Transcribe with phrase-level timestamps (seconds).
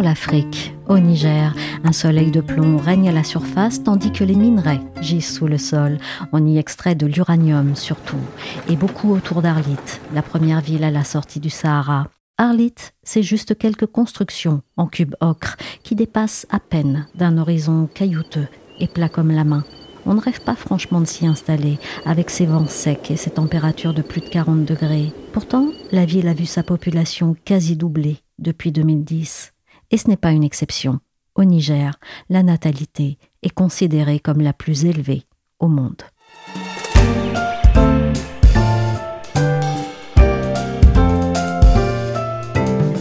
[0.00, 0.74] l'Afrique.
[0.88, 5.34] Au Niger, un soleil de plomb règne à la surface tandis que les minerais gisent
[5.34, 5.98] sous le sol.
[6.32, 8.20] On y extrait de l'uranium surtout,
[8.68, 9.76] et beaucoup autour d'Arlit,
[10.14, 12.08] la première ville à la sortie du Sahara.
[12.38, 18.46] Arlit, c'est juste quelques constructions en cube ocre qui dépassent à peine d'un horizon caillouteux
[18.78, 19.64] et plat comme la main.
[20.06, 23.92] On ne rêve pas franchement de s'y installer, avec ses vents secs et ses températures
[23.92, 25.12] de plus de 40 degrés.
[25.32, 29.52] Pourtant, la ville a vu sa population quasi doubler depuis 2010.
[29.90, 31.00] Et ce n'est pas une exception.
[31.34, 35.22] Au Niger, la natalité est considérée comme la plus élevée
[35.60, 36.02] au monde.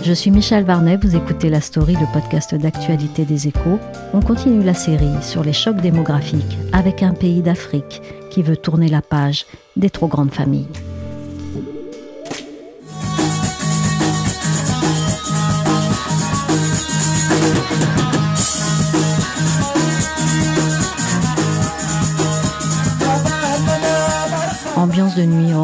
[0.03, 3.77] Je suis Michel Varnet, vous écoutez la story, le podcast d'actualité des échos.
[4.13, 8.88] On continue la série sur les chocs démographiques avec un pays d'Afrique qui veut tourner
[8.88, 10.69] la page des trop grandes familles.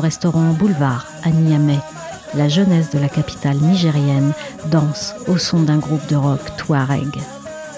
[0.03, 1.79] Restaurant Boulevard à Niamey.
[2.35, 4.33] La jeunesse de la capitale nigérienne
[4.69, 7.07] danse au son d'un groupe de rock Touareg.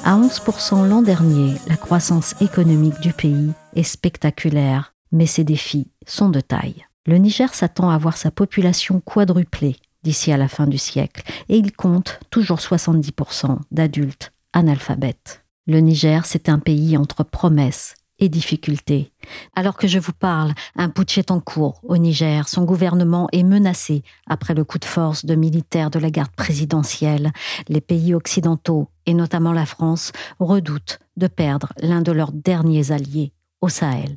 [0.04, 6.30] À 11% l'an dernier, la croissance économique du pays est spectaculaire, mais ses défis sont
[6.30, 6.88] de taille.
[7.06, 11.58] Le Niger s'attend à voir sa population quadruplée d'ici à la fin du siècle, et
[11.58, 15.46] il compte toujours 70% d'adultes analphabètes.
[15.68, 19.12] Le Niger, c'est un pays entre promesses et difficultés.
[19.56, 22.48] Alors que je vous parle, un putsch est en cours au Niger.
[22.48, 27.32] Son gouvernement est menacé après le coup de force de militaires de la garde présidentielle.
[27.68, 33.34] Les pays occidentaux, et notamment la France, redoutent de perdre l'un de leurs derniers alliés
[33.62, 34.16] au Sahel.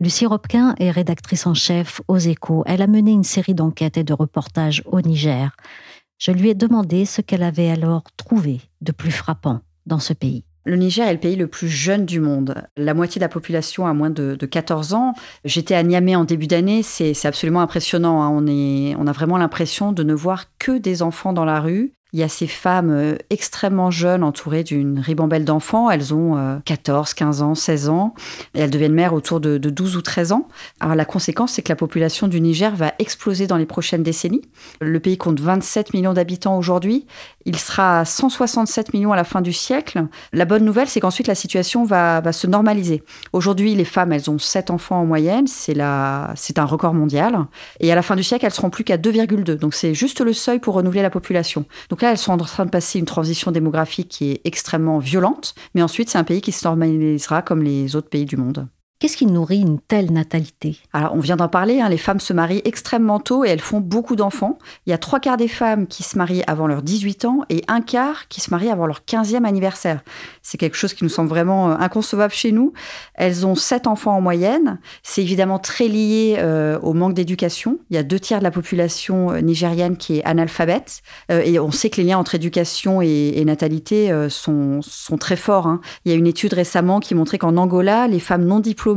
[0.00, 2.62] Lucie Robquin est rédactrice en chef aux Échos.
[2.66, 5.54] Elle a mené une série d'enquêtes et de reportages au Niger.
[6.16, 10.44] Je lui ai demandé ce qu'elle avait alors trouvé de plus frappant dans ce pays.
[10.66, 12.54] Le Niger est le pays le plus jeune du monde.
[12.76, 15.14] La moitié de la population a moins de, de 14 ans.
[15.44, 16.82] J'étais à Niamey en début d'année.
[16.82, 18.22] C'est absolument impressionnant.
[18.22, 18.28] hein.
[18.28, 21.94] On, est, on a vraiment l'impression de ne voir que des enfants dans la rue.
[22.12, 25.90] Il y a ces femmes euh, extrêmement jeunes entourées d'une ribambelle d'enfants.
[25.90, 28.14] Elles ont euh, 14, 15 ans, 16 ans.
[28.54, 30.48] Et elles deviennent mères autour de, de 12 ou 13 ans.
[30.80, 34.42] La conséquence, c'est que la population du Niger va exploser dans les prochaines décennies.
[34.80, 37.06] Le pays compte 27 millions d'habitants aujourd'hui.
[37.46, 40.06] Il sera à 167 millions à la fin du siècle.
[40.32, 43.02] La bonne nouvelle, c'est qu'ensuite la situation va, se normaliser.
[43.32, 45.46] Aujourd'hui, les femmes, elles ont 7 enfants en moyenne.
[45.46, 47.46] C'est un record mondial.
[47.80, 49.54] Et à la fin du siècle, elles seront plus qu'à 2,2.
[49.56, 51.64] Donc c'est juste le seuil pour renouveler la population.
[52.02, 55.54] Là, elles sont en train de passer une transition démographique qui est extrêmement violente.
[55.74, 58.68] Mais ensuite, c'est un pays qui se normalisera comme les autres pays du monde.
[59.00, 60.76] Qu'est-ce qui nourrit une telle natalité?
[60.92, 63.80] Alors, on vient d'en parler, hein, les femmes se marient extrêmement tôt et elles font
[63.80, 64.58] beaucoup d'enfants.
[64.84, 67.64] Il y a trois quarts des femmes qui se marient avant leurs 18 ans et
[67.66, 70.02] un quart qui se marient avant leur 15e anniversaire.
[70.42, 72.74] C'est quelque chose qui nous semble vraiment euh, inconcevable chez nous.
[73.14, 74.78] Elles ont sept enfants en moyenne.
[75.02, 77.78] C'est évidemment très lié euh, au manque d'éducation.
[77.88, 81.00] Il y a deux tiers de la population euh, nigérienne qui est analphabète.
[81.30, 85.66] Et on sait que les liens entre éducation et, natalité sont, sont très forts.
[85.66, 85.80] hein.
[86.04, 88.89] Il y a une étude récemment qui montrait qu'en Angola, les femmes non diplômées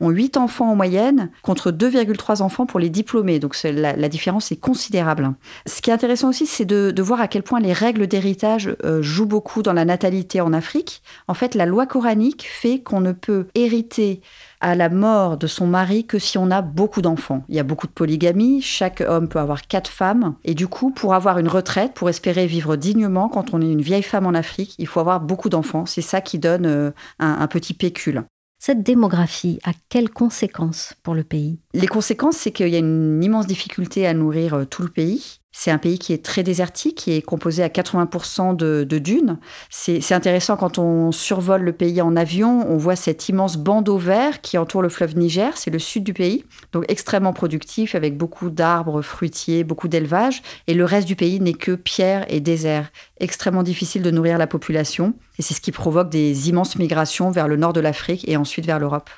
[0.00, 3.38] ont 8 enfants en moyenne contre 2,3 enfants pour les diplômés.
[3.38, 5.32] Donc la, différence est considérable.
[5.66, 9.02] Ce qui est intéressant aussi, c'est de, voir à quel point les règles d'héritage euh,
[9.02, 11.02] jouent beaucoup dans la natalité en Afrique.
[11.26, 14.20] En fait, la loi coranique fait qu'on ne peut hériter
[14.60, 17.44] à la mort de son mari que si on a beaucoup d'enfants.
[17.48, 20.90] Il y a beaucoup de polygamie, chaque homme peut avoir quatre femmes, et du coup,
[20.90, 24.34] pour avoir une retraite, pour espérer vivre dignement, quand on est une vieille femme en
[24.34, 25.86] Afrique, il faut avoir beaucoup d'enfants.
[25.86, 28.24] C'est ça qui donne euh, un petit pécule.
[28.58, 31.60] Cette démographie a quelles conséquences pour le pays?
[31.74, 35.37] Les conséquences, c'est qu'il y a une immense difficulté à nourrir euh, tout le pays.
[35.50, 39.38] C'est un pays qui est très désertique, qui est composé à 80% de, dunes.
[39.70, 44.40] C'est intéressant quand on survole le pays en avion, on voit cette immense bandeau vert
[44.42, 48.50] qui entoure le fleuve Niger, c'est le sud du pays, donc extrêmement productif avec beaucoup
[48.50, 52.90] d'arbres fruitiers, beaucoup d'élevage, et le reste du pays n'est que pierre et désert.
[53.18, 57.48] Extrêmement difficile de nourrir la population, et c'est ce qui provoque des immenses migrations vers
[57.48, 59.10] le nord de l'Afrique et ensuite vers l'Europe.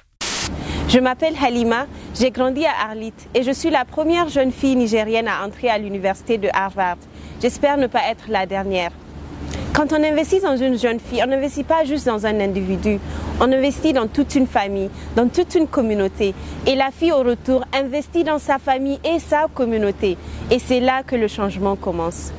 [0.88, 1.86] Je m'appelle Halima,
[2.18, 5.78] j'ai grandi à Arlit et je suis la première jeune fille nigérienne à entrer à
[5.78, 6.96] l'université de Harvard.
[7.40, 8.90] J'espère ne pas être la dernière.
[9.72, 12.98] Quand on investit dans une jeune fille, on n'investit pas juste dans un individu,
[13.40, 16.34] on investit dans toute une famille, dans toute une communauté.
[16.66, 20.16] Et la fille au retour investit dans sa famille et sa communauté.
[20.50, 22.32] Et c'est là que le changement commence.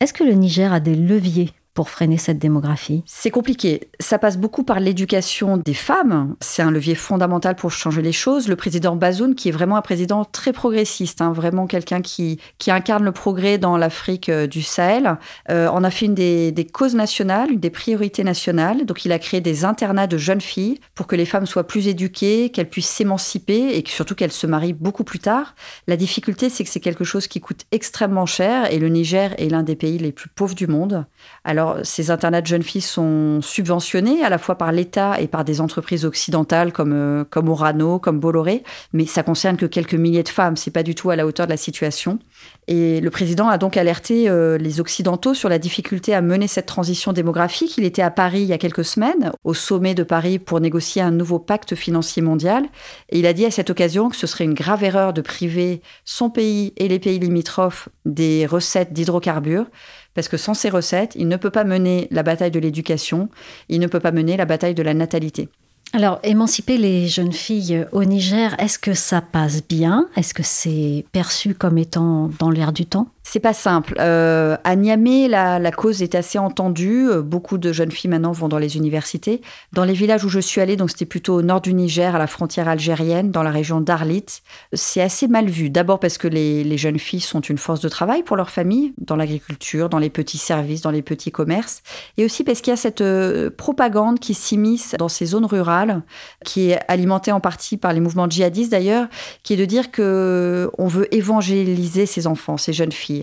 [0.00, 3.88] Est-ce que le Niger a des leviers pour freiner cette démographie C'est compliqué.
[3.98, 6.36] Ça passe beaucoup par l'éducation des femmes.
[6.40, 8.46] C'est un levier fondamental pour changer les choses.
[8.48, 12.38] Le président Bazoum, qui est vraiment un président très progressiste, hein, vraiment quelqu'un qui,
[12.68, 15.18] incarne le progrès dans l'Afrique euh, du Sahel,
[15.50, 18.86] euh, en a fait une des, causes nationales, une des priorités nationales.
[18.86, 21.88] Donc il a créé des internats de jeunes filles pour que les femmes soient plus
[21.88, 25.54] éduquées, qu'elles puissent s'émanciper et surtout qu'elles se marient beaucoup plus tard.
[25.86, 29.48] La difficulté, c'est que c'est quelque chose qui coûte extrêmement cher et le Niger est
[29.48, 31.04] l'un des pays les plus pauvres du monde.
[31.44, 35.44] Alors ces internats de jeunes filles sont subventionnés à la fois par l'État et par
[35.44, 38.62] des entreprises occidentales comme, euh, comme Orano, comme Bolloré,
[38.92, 40.56] mais ça concerne que quelques milliers de femmes.
[40.56, 42.18] C'est pas du tout à la hauteur de la situation.
[42.66, 46.66] Et le président a donc alerté euh, les Occidentaux sur la difficulté à mener cette
[46.66, 47.76] transition démographique.
[47.76, 51.02] Il était à Paris il y a quelques semaines, au sommet de Paris, pour négocier
[51.02, 52.64] un nouveau pacte financier mondial.
[53.10, 55.82] Et il a dit à cette occasion que ce serait une grave erreur de priver
[56.04, 59.66] son pays et les pays limitrophes des recettes d'hydrocarbures
[60.14, 63.28] parce que sans ces recettes, il ne peut pas mener la bataille de l'éducation,
[63.68, 65.48] il ne peut pas mener la bataille de la natalité.
[65.92, 70.08] Alors, émanciper les jeunes filles au Niger, est-ce que ça passe bien?
[70.16, 73.08] Est-ce que c'est perçu comme étant dans l'air du temps?
[73.26, 73.94] C'est pas simple.
[74.00, 77.08] Euh, à Niamey, la, cause est assez entendue.
[77.08, 79.40] Euh, beaucoup de jeunes filles maintenant vont dans les universités.
[79.72, 82.18] Dans les villages où je suis allée, donc c'était plutôt au nord du Niger, à
[82.18, 84.26] la frontière algérienne, dans la région d'Arlit,
[84.74, 85.70] c'est assez mal vu.
[85.70, 89.16] D'abord parce que les, jeunes filles sont une force de travail pour leur famille, dans
[89.16, 91.82] l'agriculture, dans les petits services, dans les petits commerces,
[92.18, 96.02] et aussi parce qu'il y a cette euh, propagande qui s'immisce dans ces zones rurales,
[96.44, 99.06] qui est alimentée en partie par les mouvements djihadistes d'ailleurs,
[99.44, 103.13] qui est de dire que on veut évangéliser ces enfants, ces jeunes filles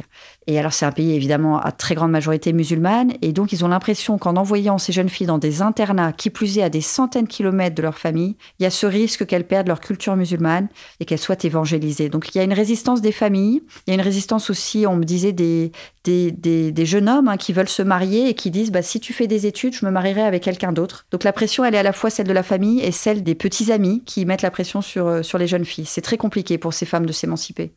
[0.48, 3.14] et alors, c'est un pays évidemment à très grande majorité musulmane.
[3.22, 6.58] Et donc, ils ont l'impression qu'en envoyant ces jeunes filles dans des internats, qui plus
[6.58, 9.46] est à des centaines de kilomètres de leur famille, il y a ce risque qu'elles
[9.46, 10.68] perdent leur culture musulmane
[11.00, 12.10] et qu'elles soient évangélisées.
[12.10, 13.62] Donc, il y a une résistance des familles.
[13.86, 15.72] Il y a une résistance aussi, on me disait, des,
[16.04, 19.28] des, jeunes hommes hein, qui veulent se marier et qui disent bah, si tu fais
[19.28, 21.06] des études, je me marierai avec quelqu'un d'autre.
[21.12, 23.36] Donc, la pression, elle est à la fois celle de la famille et celle des
[23.36, 25.86] petits amis qui mettent la pression sur, euh, sur les jeunes filles.
[25.86, 27.74] C'est très compliqué pour ces femmes de s'émanciper.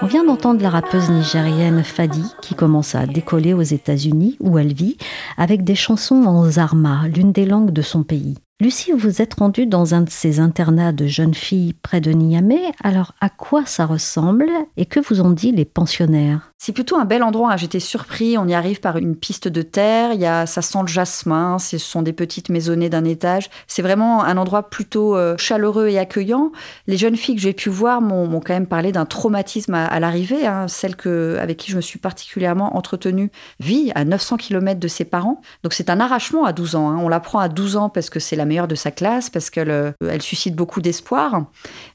[0.00, 4.72] On vient d'entendre la rappeuse nigérienne Fadi qui commence à décoller aux États-Unis où elle
[4.72, 4.96] vit
[5.36, 8.36] avec des chansons en zarma, l'une des langues de son pays.
[8.62, 12.70] Lucie, vous êtes rendue dans un de ces internats de jeunes filles près de Niamey.
[12.84, 16.52] Alors, à quoi ça ressemble et que vous ont dit les pensionnaires?
[16.64, 17.50] C'est plutôt un bel endroit.
[17.50, 17.56] Hein.
[17.56, 18.38] J'étais surpris.
[18.38, 20.12] On y arrive par une piste de terre.
[20.12, 21.58] Il y a, ça sent le jasmin.
[21.58, 23.50] Ce sont des petites maisonnées d'un étage.
[23.66, 26.52] C'est vraiment un endroit plutôt euh, chaleureux et accueillant.
[26.86, 30.46] Les jeunes filles que j'ai pu voir m'ont quand même parlé d'un traumatisme à, l'arrivée.
[30.46, 30.68] Hein.
[30.68, 35.04] Celle que, avec qui je me suis particulièrement entretenue vit à 900 km de ses
[35.04, 35.40] parents.
[35.64, 36.90] Donc c'est un arrachement à 12 ans.
[36.90, 36.98] Hein.
[37.02, 39.92] On l'apprend à 12 ans parce que c'est la de sa classe, parce qu'elle euh,
[40.06, 41.46] elle suscite beaucoup d'espoir.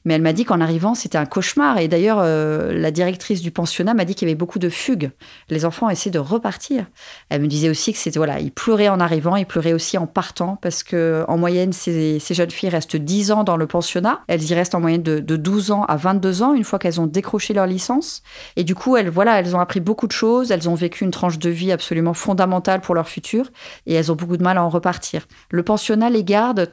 [0.04, 1.78] Mais elle m'a dit qu'en arrivant, c'était un cauchemar.
[1.78, 5.10] Et d'ailleurs, euh, la directrice du pensionnat m'a dit qu'il y avait beaucoup de fugue.
[5.48, 6.86] Les enfants essaient de repartir.
[7.30, 10.06] Elle me disait aussi que c'était voilà, ils pleuraient en arrivant, ils pleuraient aussi en
[10.06, 14.20] partant parce que en moyenne ces, jeunes filles restent 10 ans dans le pensionnat.
[14.26, 17.06] Elles y restent en moyenne de, 12 ans à 22 ans une fois qu'elles ont
[17.06, 18.22] décroché leur licence.
[18.56, 21.10] Et du coup, elles voilà, elles ont appris beaucoup de choses, elles ont vécu une
[21.10, 23.50] tranche de vie absolument fondamentale pour leur futur
[23.86, 25.26] et elles ont beaucoup de mal à en repartir.
[25.50, 26.24] Le pensionnat les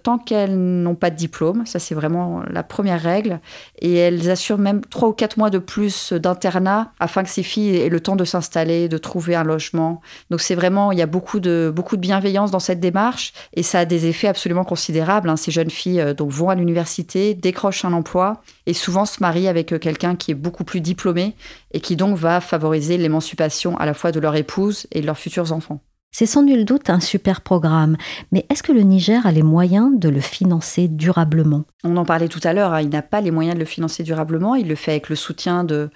[0.02, 3.40] tant qu'elles n'ont pas de diplôme, ça c'est vraiment la première règle
[3.80, 7.76] et elles assurent même 3 ou 4 mois de plus d'internat afin que ces filles
[7.76, 10.02] et le temps de s'installer, de trouver un logement.
[10.30, 13.64] Donc c'est vraiment, il y a beaucoup de, beaucoup de bienveillance dans cette démarche et
[13.64, 15.30] ça a des effets absolument considérables.
[15.30, 15.38] Hein.
[15.38, 19.48] Ces jeunes filles euh, donc, vont à l'université, décrochent un emploi et souvent se marient
[19.48, 21.36] avec euh, quelqu'un qui est beaucoup plus diplômé
[21.72, 25.18] et qui donc va favoriser l'émancipation à la fois de leur épouse et de leurs
[25.18, 25.82] futurs enfants.
[26.18, 27.98] C'est sans nul doute un super programme,
[28.32, 31.66] mais est-ce que le Niger a les moyens de le financer durablement?
[31.84, 32.80] On en parlait tout à l'heure, hein.
[32.80, 35.66] il n'a pas les moyens de le financer durablement, il le fait avec le soutien
[35.66, 35.90] de,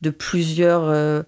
[0.00, 1.24] de plusieurs euh,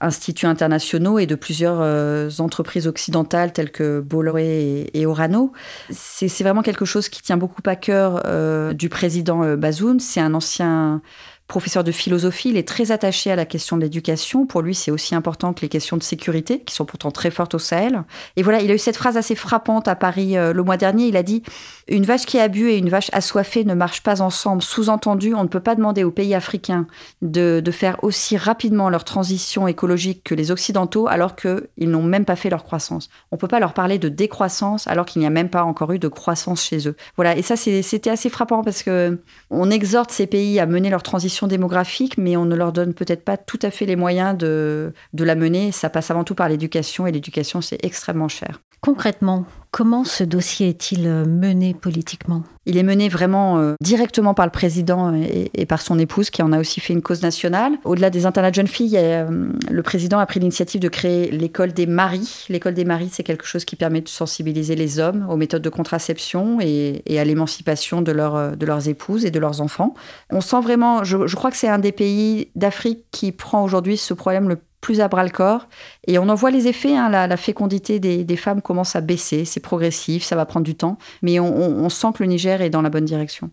[0.00, 5.50] instituts internationaux et de plusieurs euh, entreprises occidentales telles que Bolloré et, Orano.
[5.90, 9.98] C'est vraiment quelque chose qui tient beaucoup à cœur euh, du président Bazoun.
[9.98, 11.02] C'est un ancien
[11.50, 14.46] professeur de philosophie, il est très attaché à la question de l'éducation.
[14.46, 17.54] Pour lui, c'est aussi important que les questions de sécurité, qui sont pourtant très fortes
[17.54, 18.04] au Sahel.
[18.36, 21.08] Et voilà, il a eu cette phrase assez frappante à Paris euh, le mois dernier.
[21.08, 21.42] Il a dit
[21.88, 24.62] Une vache qui a bu et une vache assoiffée ne marchent pas ensemble.
[24.62, 26.86] Sous-entendu, on ne peut pas demander aux pays africains
[27.20, 32.36] de, faire aussi rapidement leur transition écologique que les Occidentaux, alors qu'ils n'ont même pas
[32.36, 33.10] fait leur croissance.
[33.32, 35.92] On ne peut pas leur parler de décroissance alors qu'il n'y a même pas encore
[35.92, 36.96] eu de croissance chez eux.
[37.16, 39.18] Voilà, et ça, c'était assez frappant parce que
[39.50, 43.24] on exhorte ces pays à mener leur transition démographique, mais on ne leur donne peut-être
[43.24, 45.72] pas tout à fait les moyens de, de la mener.
[45.72, 48.60] Ça passe avant tout par l'éducation, et l'éducation, c'est extrêmement cher.
[48.80, 52.42] Concrètement, comment ce dossier est-il euh, mené politiquement?
[52.64, 56.50] Il est mené vraiment euh, directement par le président et, par son épouse, qui en
[56.52, 57.72] a aussi fait une cause nationale.
[57.84, 61.72] Au-delà des internats de jeunes filles, euh, le président a pris l'initiative de créer l'école
[61.72, 62.46] des maris.
[62.48, 65.68] L'école des maris, c'est quelque chose qui permet de sensibiliser les hommes aux méthodes de
[65.68, 69.94] contraception et, à l'émancipation de, de leurs épouses et de leurs enfants.
[70.30, 73.98] On sent vraiment, je, je crois que c'est un des pays d'Afrique qui prend aujourd'hui
[73.98, 75.66] ce problème le plus à bras le corps.
[76.06, 76.96] Et on en voit les effets.
[76.96, 79.44] Hein, la, fécondité des, femmes commence à baisser.
[79.44, 80.98] C'est progressif, ça va prendre du temps.
[81.22, 83.50] Mais on, sent que le Niger est dans la bonne direction.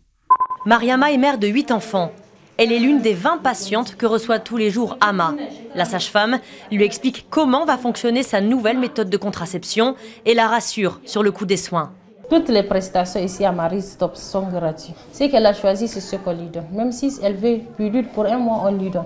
[0.66, 2.12] Mariama est mère de 8 enfants.
[2.58, 5.36] Elle est l'une des 20 patientes que reçoit tous les jours Ama.
[5.76, 6.40] La sage-femme
[6.72, 11.32] lui explique comment va fonctionner sa nouvelle méthode de contraception et la rassure sur le
[11.32, 11.94] coût des soins.
[12.30, 14.96] Toutes les prestations ici à Marie Stop sont gratuites.
[15.14, 16.68] Ce qu'elle a choisi, c'est ce qu'on lui donne.
[16.74, 19.06] Même si elle veut pilule pour un mois, on lui donne.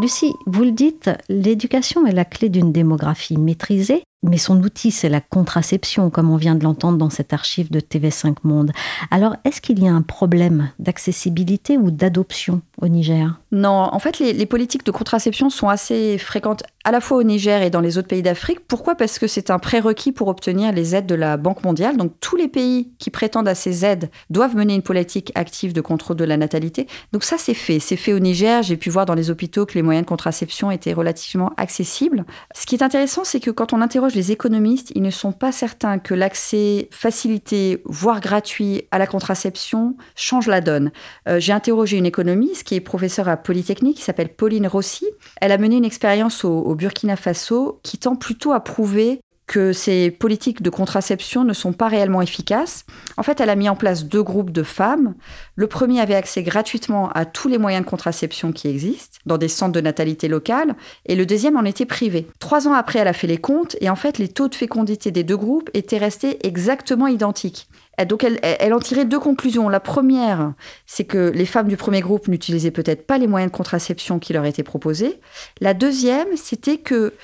[0.00, 5.08] Lucie, vous le dites, l'éducation est la clé d'une démographie maîtrisée, mais son outil, c'est
[5.08, 8.72] la contraception, comme on vient de l'entendre dans cette archive de TV5 Monde.
[9.12, 13.38] Alors, est-ce qu'il y a un problème d'accessibilité ou d'adoption au Niger?
[13.52, 17.62] Non, en fait, les, politiques de contraception sont assez fréquentes à la fois au Niger
[17.62, 18.60] et dans les autres pays d'Afrique.
[18.66, 18.94] Pourquoi?
[18.94, 21.96] Parce que c'est un prérequis pour obtenir les aides de la Banque mondiale.
[21.96, 25.80] Donc tous les pays qui prétendent à ces aides doivent mener une politique active de
[25.80, 26.86] contrôle de la natalité.
[27.12, 27.78] Donc ça, c'est fait.
[27.78, 28.62] C'est fait au Niger.
[28.62, 32.24] J'ai pu voir dans les hôpitaux que les moyens de contraception étaient relativement accessibles.
[32.54, 35.52] Ce qui est intéressant, c'est que quand on interroge les économistes, ils ne sont pas
[35.52, 40.90] certains que l'accès facilité, voire gratuit à la contraception change la donne.
[41.28, 45.06] Euh, j'ai interrogé une économiste qui est professeure à Polytechnique, qui s'appelle Pauline Rossi.
[45.40, 50.10] Elle a mené une expérience au Burkina Faso qui tend plutôt à prouver que ces
[50.10, 52.84] politiques de contraception ne sont pas réellement efficaces.
[53.16, 55.14] En fait, elle a mis en place deux groupes de femmes.
[55.56, 59.48] Le premier avait accès gratuitement à tous les moyens de contraception qui existent dans des
[59.48, 60.76] centres de natalité locales,
[61.06, 62.28] et le deuxième en était privé.
[62.38, 65.10] Trois ans après, elle a fait les comptes, et en fait, les taux de fécondité
[65.10, 67.68] des deux groupes étaient restés exactement identiques.
[68.06, 69.68] Donc elle, elle, en tirait deux conclusions.
[69.68, 70.52] La première,
[70.86, 74.32] c'est que les femmes du premier groupe n'utilisaient peut-être pas les moyens de contraception qui
[74.32, 75.18] leur étaient proposés.
[75.60, 77.14] La deuxième, c'était que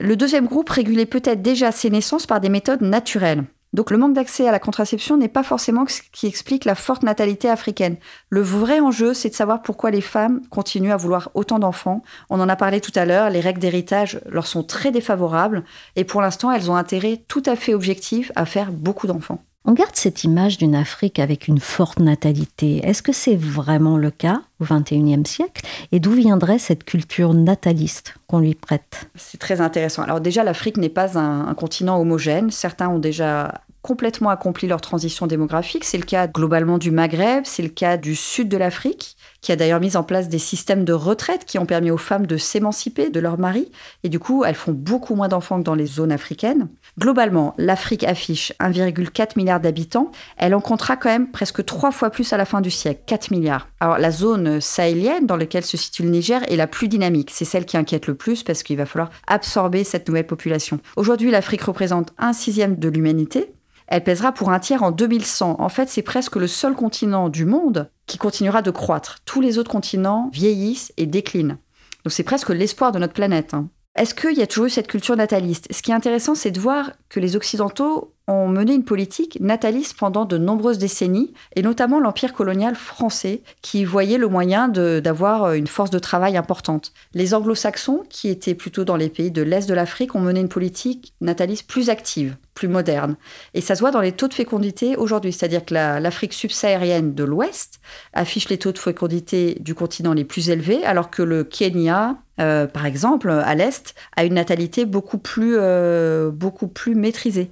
[0.00, 3.44] le deuxième groupe régulait peut-être déjà ses naissances par des méthodes naturelles.
[3.74, 7.02] Donc le manque d'accès à la contraception n'est pas forcément ce qui explique la forte
[7.02, 7.96] natalité africaine.
[8.30, 12.02] Le vrai enjeu, c'est de savoir pourquoi les femmes continuent à vouloir autant d'enfants.
[12.30, 15.64] On en a parlé tout à l'heure, les règles d'héritage leur sont très défavorables
[15.96, 19.44] et pour l'instant, elles ont intérêt tout à fait objectif à faire beaucoup d'enfants.
[19.68, 22.78] On garde cette image d'une Afrique avec une forte natalité.
[22.88, 25.60] Est-ce que c'est vraiment le cas au XXIe siècle?
[25.92, 29.10] Et d'où viendrait cette culture nataliste qu'on lui prête?
[29.14, 30.02] C'est très intéressant.
[30.04, 32.50] Alors déjà, l'Afrique n'est pas un, continent homogène.
[32.50, 35.84] Certains ont déjà complètement accompli leur transition démographique.
[35.84, 39.56] C'est le cas globalement du Maghreb, c'est le cas du sud de l'Afrique qui a
[39.56, 43.10] d'ailleurs mis en place des systèmes de retraite qui ont permis aux femmes de s'émanciper
[43.10, 43.70] de leur mari.
[44.02, 46.68] Et du coup, elles font beaucoup moins d'enfants que dans les zones africaines.
[46.98, 50.10] Globalement, l'Afrique affiche 1,4 milliard d'habitants.
[50.36, 53.30] Elle en comptera quand même presque trois fois plus à la fin du siècle, 4
[53.30, 53.68] milliards.
[53.80, 57.30] Alors la zone sahélienne dans laquelle se situe le Niger est la plus dynamique.
[57.32, 60.80] C'est celle qui inquiète le plus parce qu'il va falloir absorber cette nouvelle population.
[60.96, 63.52] Aujourd'hui, l'Afrique représente un sixième de l'humanité.
[63.88, 65.56] Elle pèsera pour un tiers en 2100.
[65.58, 69.18] En fait, c'est presque le seul continent du monde qui continuera de croître.
[69.24, 71.56] Tous les autres continents vieillissent et déclinent.
[72.04, 73.54] Donc c'est presque l'espoir de notre planète.
[73.54, 73.68] Hein.
[73.96, 75.66] Est-ce qu'il y a toujours eu cette culture nataliste?
[75.72, 79.96] Ce qui est intéressant, c'est de voir que les Occidentaux ont mené une politique nataliste
[79.98, 85.66] pendant de nombreuses décennies, et notamment l'Empire colonial français, qui voyait le moyen d'avoir une
[85.66, 86.92] force de travail importante.
[87.14, 90.50] Les anglo-saxons, qui étaient plutôt dans les pays de l'Est de l'Afrique, ont mené une
[90.50, 93.16] politique nataliste plus active plus moderne.
[93.54, 97.22] Et ça se voit dans les taux de fécondité aujourd'hui, c'est-à-dire que l'Afrique subsaharienne de
[97.22, 97.78] l'Ouest
[98.14, 102.66] affiche les taux de fécondité du continent les plus élevés, alors que le Kenya, euh,
[102.66, 107.50] par exemple, à l'Est, a une natalité beaucoup plus, euh, beaucoup plus maîtrisée.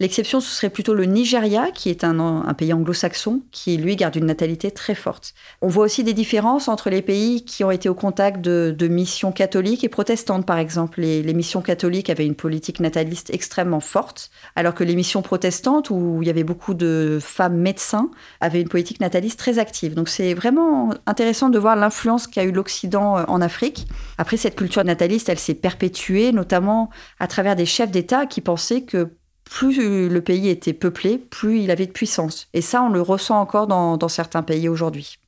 [0.00, 4.26] L'exception, ce serait plutôt le Nigeria, qui est un, pays anglo-saxon, qui lui garde une
[4.26, 5.34] natalité très forte.
[5.60, 9.32] On voit aussi des différences entre les pays qui ont été au contact de, missions
[9.32, 11.00] catholiques et protestantes, par exemple.
[11.00, 16.18] Les, missions catholiques avaient une politique nataliste extrêmement forte, alors que les missions protestantes, où
[16.22, 19.94] il y avait beaucoup de femmes médecins, avaient une politique nataliste très active.
[19.94, 23.86] Donc c'est vraiment intéressant de voir l'influence qu'a eu l'Occident euh, en Afrique.
[24.18, 26.90] Après, cette culture nataliste, elle s'est perpétuée, notamment
[27.20, 29.10] à travers des chefs d'État qui pensaient que
[29.44, 32.48] plus le pays était peuplé, plus il avait de puissance.
[32.52, 35.18] Et ça, on le ressent encore dans, dans certains pays aujourd'hui.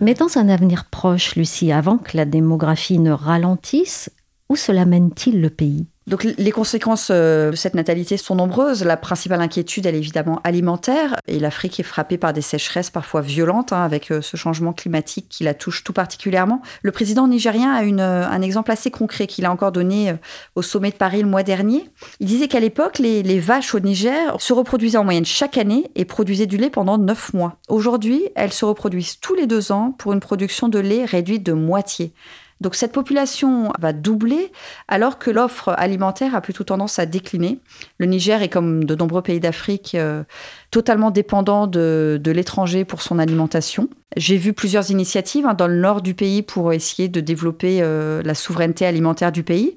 [0.00, 4.10] Mais dans un avenir proche, Lucie, avant que la démographie ne ralentisse,
[4.48, 5.86] où cela mène-t-il le pays?
[6.10, 8.82] Donc les conséquences euh, de cette natalité sont nombreuses.
[8.82, 11.14] La principale inquiétude, elle est évidemment alimentaire.
[11.28, 15.26] Et l'Afrique est frappée par des sécheresses parfois violentes, hein, avec euh, ce changement climatique
[15.28, 16.62] qui la touche tout particulièrement.
[16.82, 20.16] Le président nigérien a euh, un exemple assez concret qu'il a encore donné
[20.56, 21.88] au sommet de Paris le mois dernier.
[22.18, 25.92] Il disait qu'à l'époque, les, les vaches au Niger se reproduisaient en moyenne chaque année
[25.94, 27.58] et produisaient du lait pendant neuf mois.
[27.68, 31.52] Aujourd'hui, elles se reproduisent tous les deux ans pour une production de lait réduite de
[31.52, 32.12] moitié.
[32.60, 34.52] Donc cette population va doubler
[34.86, 37.58] alors que l'offre alimentaire a plutôt tendance à décliner.
[37.98, 40.24] Le Niger est comme de nombreux pays d'Afrique euh,
[40.70, 43.88] totalement dépendant de, l'étranger pour son alimentation.
[44.16, 48.22] J'ai vu plusieurs initiatives hein, dans le nord du pays pour essayer de développer euh,
[48.24, 49.76] la souveraineté alimentaire du pays.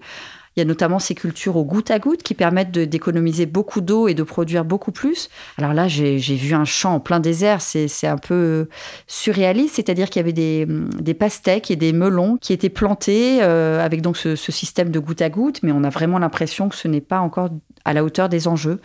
[0.55, 4.07] Il y a notamment ces cultures au goutte à goutte qui permettent d'économiser beaucoup d'eau
[4.07, 5.29] et de produire beaucoup plus.
[5.57, 8.67] Alors là, j'ai vu un champ en plein désert, c'est un peu
[9.07, 13.83] surréaliste, c'est-à-dire qu'il y avait des, des, pastèques et des melons qui étaient plantés euh,
[13.83, 16.75] avec donc ce, ce système de goutte à goutte, mais on a vraiment l'impression que
[16.75, 17.49] ce n'est pas encore
[17.85, 18.79] à la hauteur des enjeux.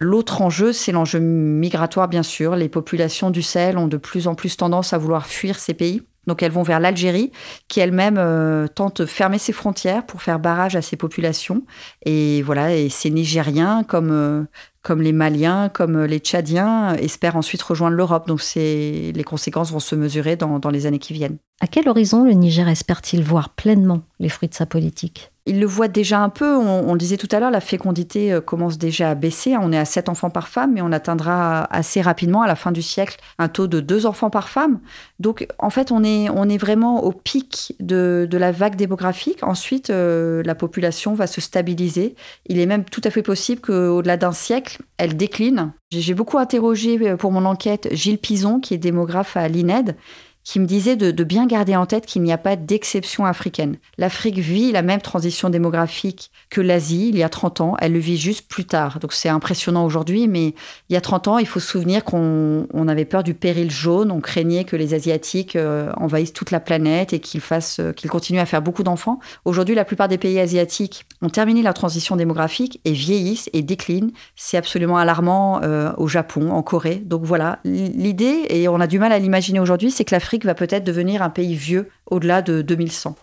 [0.00, 2.56] L'autre enjeu, c'est l'enjeu migratoire, bien sûr.
[2.56, 6.02] Les populations du Sahel ont de plus en plus tendance à vouloir fuir ces pays.
[6.26, 7.32] Donc elles vont vers l'Algérie,
[7.68, 11.62] qui elle-même euh, tente de fermer ses frontières pour faire barrage à ces populations.
[12.04, 14.44] Et voilà, et ces Nigériens, comme, euh,
[14.82, 18.28] comme les Maliens, comme les Tchadiens, espèrent ensuite rejoindre l'Europe.
[18.28, 21.38] Donc les conséquences vont se mesurer dans, dans les années qui viennent.
[21.60, 25.31] À quel horizon le Niger espère-t-il voir pleinement les fruits de sa politique?
[25.44, 28.40] Il le voit déjà un peu, on, le disait tout à l'heure, la fécondité euh,
[28.40, 29.56] commence déjà à baisser.
[29.56, 32.70] On est à 7 enfants par femme, mais on atteindra assez rapidement, à la fin
[32.70, 34.78] du siècle, un taux de 2 enfants par femme.
[35.18, 39.42] Donc, en fait, on est, on est vraiment au pic de, de la vague démographique.
[39.42, 42.14] Ensuite, euh, la population va se stabiliser.
[42.46, 45.72] Il est même tout à fait possible qu'au-delà d'un siècle, elle décline.
[45.90, 49.96] J'ai beaucoup interrogé euh, pour mon enquête Gilles Pison, qui est démographe à l'INED
[50.44, 53.76] qui me disait de, bien garder en tête qu'il n'y a pas d'exception africaine.
[53.96, 57.98] L'Afrique vit la même transition démographique que l'Asie il y a 30 ans, elle le
[58.00, 58.98] vit juste plus tard.
[58.98, 60.54] Donc c'est impressionnant aujourd'hui, mais
[60.88, 63.70] il y a 30 ans, il faut se souvenir qu'on on avait peur du péril
[63.70, 67.92] jaune, on craignait que les Asiatiques euh, envahissent toute la planète et qu'ils fassent, euh,
[67.92, 69.20] qu'ils continuent à faire beaucoup d'enfants.
[69.44, 74.12] Aujourd'hui, la plupart des pays asiatiques ont terminé la transition démographique et vieillissent et déclinent.
[74.36, 76.96] C'est absolument alarmant euh, au Japon, en Corée.
[76.96, 80.10] Donc voilà, l'idée, et on a du mal à l'imaginer aujourd'hui, c'est que
[80.44, 83.16] va peut-être devenir un pays vieux au-delà de 2100.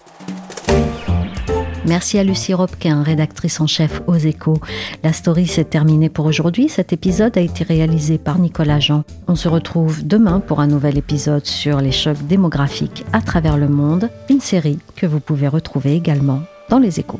[1.86, 4.60] Merci à Lucie Robquin, rédactrice en chef aux échos.
[5.04, 6.69] La story s'est terminée pour aujourd'hui.
[6.69, 9.04] Cet épisode a été réalisé par Nicolas Jean.
[9.28, 13.69] On se retrouve demain pour un nouvel épisode sur les chocs démographiques à travers le
[13.69, 17.19] monde, une série que vous pouvez retrouver également dans les échos.